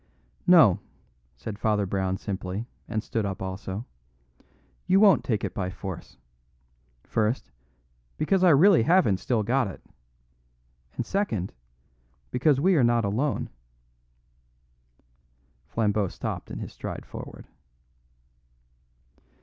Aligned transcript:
"No," 0.47 0.79
said 1.35 1.59
Father 1.59 1.85
Brown 1.85 2.17
simply, 2.17 2.65
and 2.87 3.03
stood 3.03 3.23
up 3.23 3.39
also, 3.39 3.85
"you 4.87 4.99
won't 4.99 5.23
take 5.23 5.43
it 5.43 5.53
by 5.53 5.69
force. 5.69 6.17
First, 7.03 7.51
because 8.17 8.43
I 8.43 8.49
really 8.49 8.81
haven't 8.81 9.17
still 9.19 9.43
got 9.43 9.67
it. 9.67 9.83
And, 10.97 11.05
second, 11.05 11.53
because 12.31 12.59
we 12.59 12.73
are 12.77 12.83
not 12.83 13.05
alone." 13.05 13.51
Flambeau 15.67 16.07
stopped 16.07 16.49
in 16.49 16.57
his 16.57 16.73
stride 16.73 17.05
forward. 17.05 17.45